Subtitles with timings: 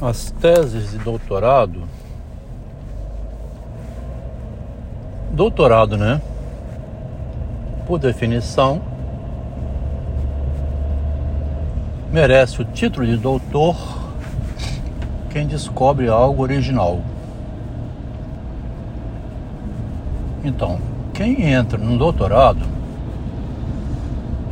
[0.00, 1.82] As teses de doutorado.
[5.32, 6.20] Doutorado, né?
[7.86, 8.80] Por definição,
[12.12, 13.76] merece o título de doutor
[15.30, 17.00] quem descobre algo original.
[20.44, 20.78] Então,
[21.12, 22.78] quem entra no doutorado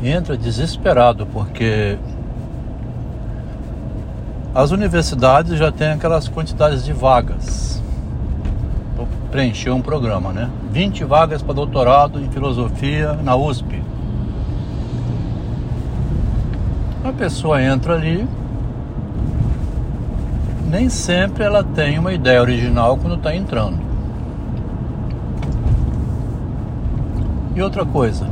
[0.02, 1.98] entra desesperado porque
[4.57, 7.83] as universidades já têm aquelas quantidades de vagas.
[8.96, 10.48] Vou preencher um programa, né?
[10.73, 13.82] 20 vagas para doutorado em filosofia na USP.
[17.05, 18.27] A pessoa entra ali,
[20.70, 23.79] nem sempre ela tem uma ideia original quando está entrando.
[27.54, 28.27] E outra coisa,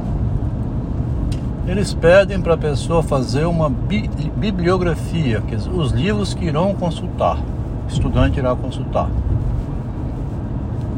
[1.66, 7.38] eles pedem para a pessoa fazer uma bi bibliografia, que os livros que irão consultar,
[7.38, 9.08] o estudante irá consultar.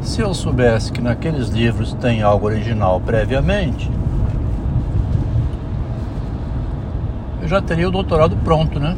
[0.01, 3.89] Se eu soubesse que naqueles livros tem algo original previamente,
[7.41, 8.97] eu já teria o doutorado pronto, né?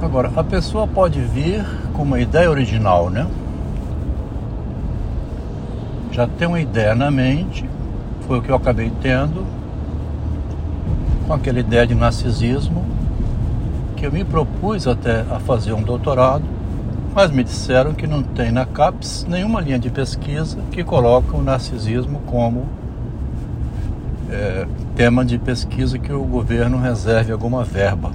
[0.00, 3.26] Agora, a pessoa pode vir com uma ideia original, né?
[6.12, 7.64] Já tem uma ideia na mente,
[8.26, 9.44] foi o que eu acabei tendo,
[11.26, 12.84] com aquela ideia de narcisismo,
[13.96, 16.44] que eu me propus até a fazer um doutorado,
[17.14, 21.42] mas me disseram que não tem na CAPES nenhuma linha de pesquisa que coloca o
[21.42, 22.66] narcisismo como
[24.30, 28.12] é, tema de pesquisa que o governo reserve alguma verba.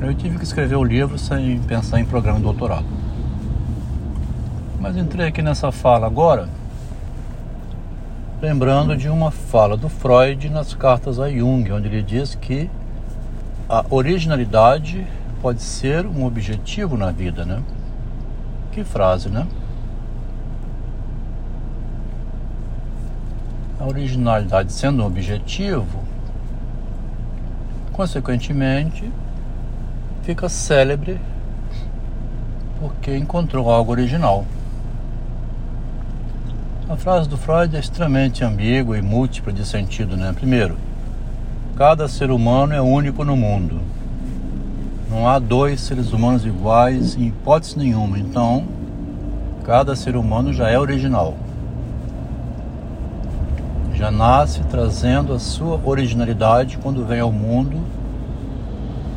[0.00, 3.03] Eu tive que escrever o livro sem pensar em programa de doutorado.
[4.84, 6.46] Mas entrei aqui nessa fala agora,
[8.42, 12.68] lembrando de uma fala do Freud nas cartas a Jung, onde ele diz que
[13.66, 15.06] a originalidade
[15.40, 17.62] pode ser um objetivo na vida, né?
[18.72, 19.46] Que frase, né?
[23.80, 26.04] A originalidade sendo um objetivo,
[27.90, 29.10] consequentemente,
[30.24, 31.18] fica célebre
[32.78, 34.44] porque encontrou algo original.
[36.86, 40.34] A frase do Freud é extremamente ambígua e múltipla de sentido, né?
[40.34, 40.76] Primeiro,
[41.76, 43.80] cada ser humano é único no mundo.
[45.10, 48.18] Não há dois seres humanos iguais em hipótese nenhuma.
[48.18, 48.64] Então,
[49.64, 51.34] cada ser humano já é original.
[53.94, 57.80] Já nasce trazendo a sua originalidade quando vem ao mundo,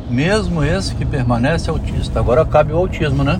[0.08, 2.18] mesmo esse que permanece autista.
[2.18, 3.38] Agora cabe o autismo, né?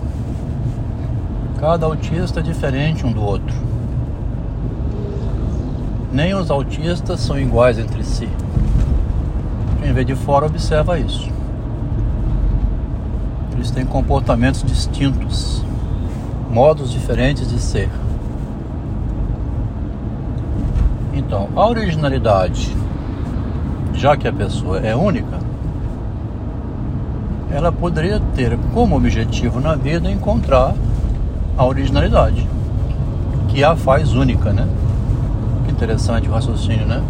[1.59, 3.68] Cada autista é diferente um do outro
[6.13, 8.29] nem os autistas são iguais entre si.
[9.81, 11.29] Quem vê de fora observa isso.
[13.53, 15.65] Eles têm comportamentos distintos,
[16.51, 17.91] modos diferentes de ser.
[21.13, 22.75] Então, a originalidade,
[23.93, 25.39] já que a pessoa é única,
[27.51, 30.75] ela poderia ter como objetivo na vida encontrar
[31.57, 32.47] a originalidade,
[33.49, 34.69] que a faz única, né?
[35.79, 37.01] Interessante o raciocínio, né?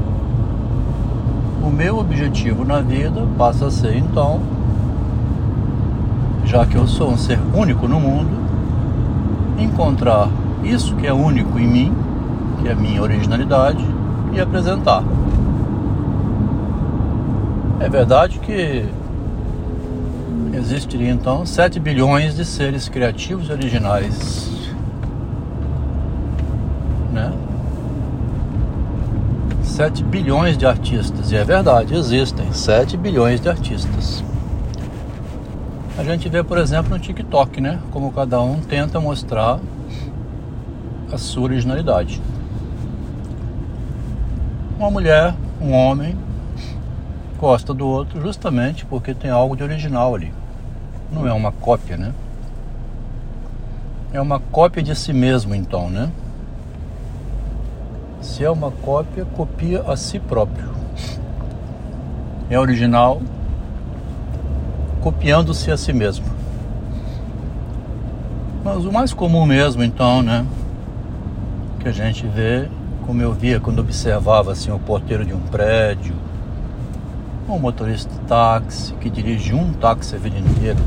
[1.64, 4.42] O meu objetivo na vida passa a ser então,
[6.44, 8.30] já que eu sou um ser único no mundo,
[9.58, 10.28] encontrar
[10.62, 11.94] isso que é único em mim,
[12.60, 13.82] que é a minha originalidade,
[14.34, 15.02] e apresentar.
[17.80, 18.84] É verdade que
[20.52, 24.57] existiria então 7 bilhões de seres criativos e originais
[29.78, 31.30] 7 bilhões de artistas.
[31.30, 34.24] E é verdade, existem 7 bilhões de artistas.
[35.96, 37.78] A gente vê, por exemplo, no TikTok, né?
[37.92, 39.60] Como cada um tenta mostrar
[41.12, 42.20] a sua originalidade.
[44.76, 46.16] Uma mulher, um homem,
[47.38, 50.34] gosta do outro justamente porque tem algo de original ali.
[51.12, 52.12] Não é uma cópia, né?
[54.12, 56.10] É uma cópia de si mesmo, então, né?
[58.38, 60.70] Se é uma cópia, copia a si próprio.
[62.48, 63.20] É original,
[65.00, 66.24] copiando-se a si mesmo.
[68.64, 70.46] Mas o mais comum mesmo, então, né?
[71.80, 72.68] Que a gente vê,
[73.04, 76.14] como eu via quando observava assim, o porteiro de um prédio,
[77.48, 80.78] um motorista de táxi que dirige um táxi a vida inteira,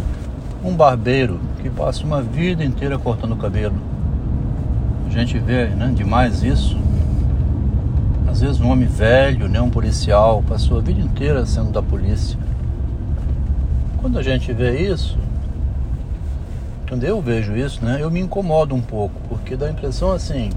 [0.63, 3.75] um barbeiro que passa uma vida inteira cortando o cabelo.
[5.05, 6.79] A gente vê né, demais isso
[8.31, 12.39] Às vezes um homem velho, né, um policial, passou a vida inteira sendo da polícia.
[13.97, 15.17] Quando a gente vê isso,
[16.87, 20.49] quando eu vejo isso, né, eu me incomodo um pouco, porque dá a impressão assim,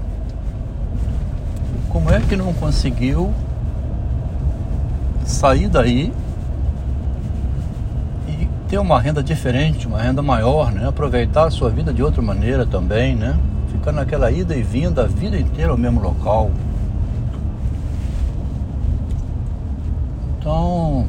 [1.89, 3.33] como é que não conseguiu
[5.25, 6.13] sair daí
[8.27, 10.87] e ter uma renda diferente, uma renda maior, né?
[10.87, 13.37] Aproveitar a sua vida de outra maneira também, né?
[13.71, 16.51] Ficar naquela ida e vinda a vida inteira ao mesmo local.
[20.45, 21.07] Então,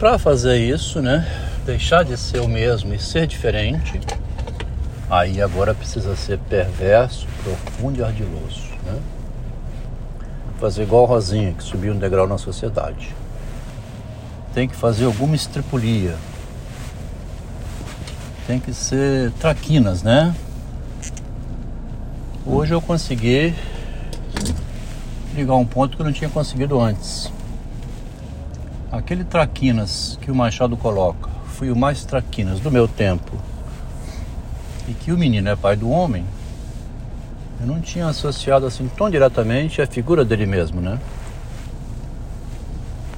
[0.00, 1.24] para fazer isso, né?
[1.64, 4.00] Deixar de ser o mesmo e ser diferente,
[5.08, 9.00] aí agora precisa ser perverso, profundo e ardiloso, né?
[10.58, 13.14] fazer igual a Rosinha, que subiu um degrau na sociedade.
[14.52, 16.16] Tem que fazer alguma estripulia.
[18.44, 20.34] Tem que ser traquinas, né?
[22.44, 23.54] Hoje eu consegui
[25.34, 27.30] ligar um ponto que eu não tinha conseguido antes.
[28.90, 33.32] Aquele traquinas que o Machado coloca, fui o mais traquinas do meu tempo.
[34.86, 36.24] E que o menino é pai do homem,
[37.60, 40.98] eu não tinha associado assim tão diretamente a figura dele mesmo, né?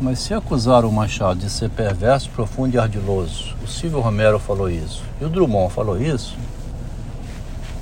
[0.01, 4.69] Mas se acusar o Machado de ser perverso, profundo e ardiloso, o Silvio Romero falou
[4.69, 6.37] isso, e o Drummond falou isso,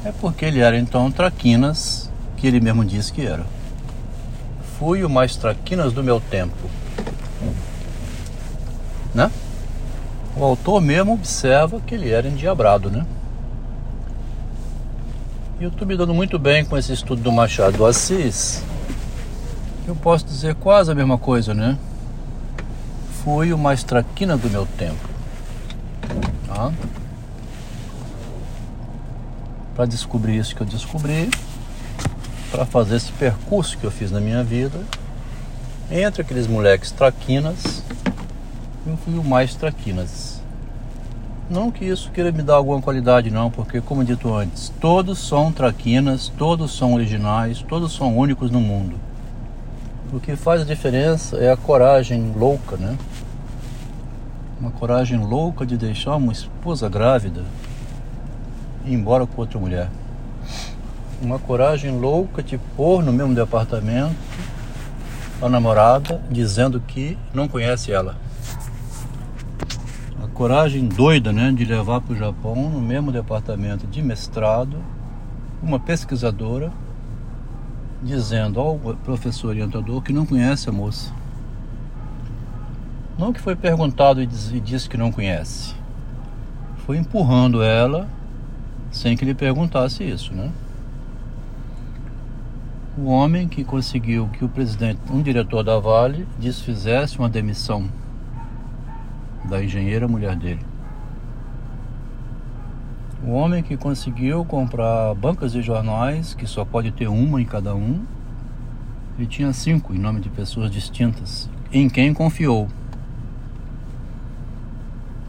[0.04, 3.44] é porque ele era então traquinas, que ele mesmo disse que era.
[4.82, 6.68] Fui o mais traquinas do meu tempo.
[9.14, 9.30] Né?
[10.36, 13.06] O autor mesmo observa que ele era endiabrado, né?
[15.60, 18.64] E eu estou me dando muito bem com esse estudo do Machado do Assis.
[19.86, 21.78] Eu posso dizer quase a mesma coisa, né?
[23.22, 25.08] Fui o mais traquina do meu tempo.
[26.48, 26.72] Tá?
[29.76, 31.30] Para descobrir isso que eu descobri,
[32.52, 34.78] para fazer esse percurso que eu fiz na minha vida,
[35.90, 37.82] entre aqueles moleques traquinas,
[38.86, 40.42] eu fui o mais traquinas.
[41.48, 45.50] Não que isso queira me dar alguma qualidade, não, porque, como dito antes, todos são
[45.50, 48.96] traquinas, todos são originais, todos são únicos no mundo.
[50.12, 52.98] O que faz a diferença é a coragem louca, né?
[54.60, 57.44] Uma coragem louca de deixar uma esposa grávida
[58.84, 59.88] e ir embora com outra mulher.
[61.22, 64.16] Uma coragem louca de pôr no mesmo departamento
[65.40, 68.16] a namorada dizendo que não conhece ela
[70.42, 74.76] coragem doida né, de levar para o Japão, no mesmo departamento de mestrado,
[75.62, 76.72] uma pesquisadora
[78.02, 81.12] dizendo ao professor orientador que não conhece a moça.
[83.16, 85.76] Não que foi perguntado e disse que não conhece.
[86.78, 88.08] Foi empurrando ela
[88.90, 90.50] sem que ele perguntasse isso, né?
[92.96, 97.88] O homem que conseguiu que o presidente, um diretor da Vale, desfizesse uma demissão
[99.48, 100.60] da engenheira mulher dele.
[103.24, 107.74] O homem que conseguiu comprar bancas de jornais, que só pode ter uma em cada
[107.74, 108.04] um,
[109.16, 112.68] ele tinha cinco em nome de pessoas distintas, em quem confiou.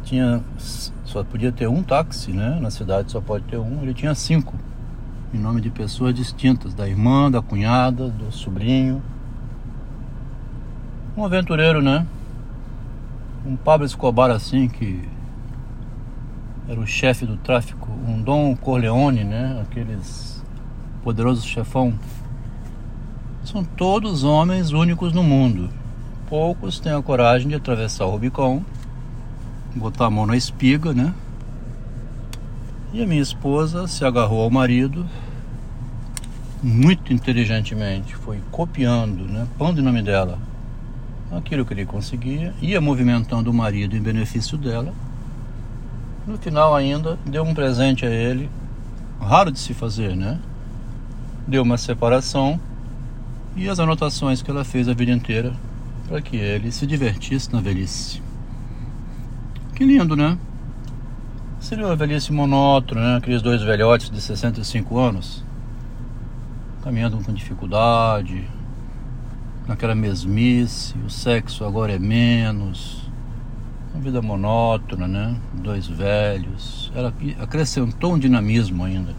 [0.04, 0.44] Tinha,
[1.06, 2.59] só podia ter um táxi, né?
[2.59, 4.54] Na cidade só pode ter um, ele tinha cinco,
[5.33, 9.01] em nome de pessoas distintas, da irmã, da cunhada, do sobrinho.
[11.18, 12.06] Um aventureiro, né?
[13.45, 15.02] um Pablo Escobar assim, que
[16.68, 19.61] era o chefe do tráfico, um Dom Corleone, né?
[19.61, 20.42] Aqueles
[21.04, 21.94] poderosos chefão.
[23.44, 25.69] São todos homens únicos no mundo.
[26.30, 28.63] Poucos têm a coragem de atravessar o Rubicon,
[29.75, 31.13] botar a mão na espiga, né?
[32.94, 35.06] E a minha esposa se agarrou ao marido
[36.63, 39.45] muito inteligentemente, foi copiando, né?
[39.57, 40.39] Pondo o nome dela
[41.29, 44.93] aquilo que ele conseguia, ia movimentando o marido em benefício dela.
[46.25, 48.49] No final ainda deu um presente a ele,
[49.19, 50.39] raro de se fazer, né?
[51.47, 52.59] Deu uma separação
[53.55, 55.53] e as anotações que ela fez a vida inteira
[56.07, 58.21] para que ele se divertisse na velhice.
[59.75, 60.37] Que lindo, né?
[61.59, 63.17] Seria uma velhice monótona, né?
[63.17, 65.43] Aqueles dois velhotes de 65 anos
[66.83, 68.45] caminhando com dificuldade,
[69.66, 73.09] naquela mesmice, o sexo agora é menos,
[73.94, 75.35] uma vida monótona, né?
[75.54, 76.92] Dois velhos.
[76.94, 79.16] Ela acrescentou um dinamismo ainda.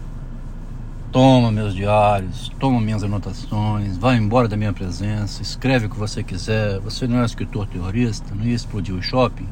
[1.11, 6.21] Toma meus diários, toma minhas anotações, vai embora da minha presença, escreve o que você
[6.21, 6.79] quiser.
[6.81, 9.47] Você não é escritor terrorista, não ia explodir o shopping?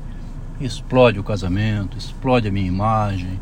[0.62, 3.40] Explode o casamento, explode a minha imagem,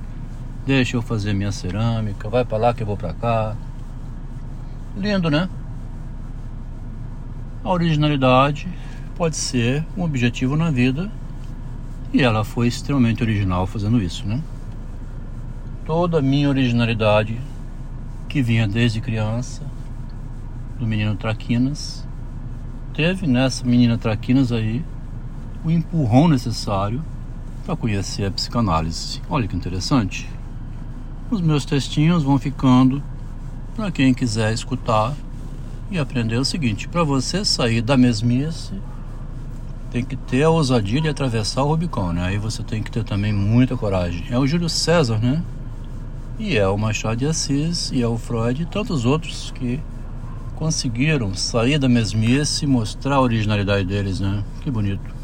[0.65, 3.55] deixa eu fazer minha cerâmica, vai para lá que eu vou para cá.
[4.95, 5.49] Lindo, né?
[7.63, 8.67] a originalidade
[9.15, 11.11] pode ser um objetivo na vida
[12.11, 14.41] e ela foi extremamente original fazendo isso, né?
[15.85, 17.39] Toda a minha originalidade
[18.27, 19.63] que vinha desde criança
[20.79, 22.07] do menino Traquinas
[22.93, 24.83] teve nessa menina Traquinas aí
[25.63, 27.03] o empurrão necessário
[27.63, 29.21] para conhecer a psicanálise.
[29.29, 30.27] Olha que interessante.
[31.29, 33.03] Os meus textinhos vão ficando
[33.75, 35.15] para quem quiser escutar
[35.89, 38.73] e aprender o seguinte: para você sair da mesmice,
[39.91, 42.23] tem que ter a ousadia de atravessar o Rubicão, né?
[42.23, 44.25] Aí você tem que ter também muita coragem.
[44.29, 45.43] É o Júlio César, né?
[46.39, 49.79] E é o Machado de Assis, e é o Freud e tantos outros que
[50.55, 54.43] conseguiram sair da mesmice e mostrar a originalidade deles, né?
[54.61, 55.20] Que bonito.